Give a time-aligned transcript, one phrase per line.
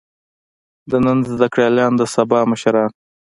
[0.91, 2.89] د نن زده کړيالان د سبا مشران.